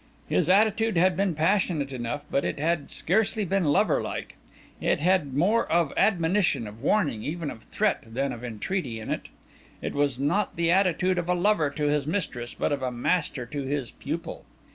[0.27, 4.35] His attitude had been passionate enough, but it had scarcely been lover like.
[4.79, 9.27] It had more of admonition, of warning, even of threat, than of entreaty in it.
[9.79, 13.45] It was not the attitude of a lover to his mistress, but of a master
[13.45, 14.43] to his pupil.